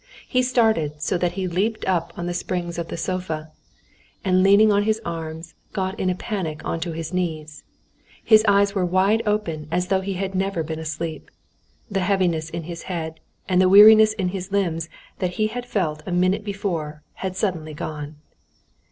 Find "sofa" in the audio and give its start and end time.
2.97-3.51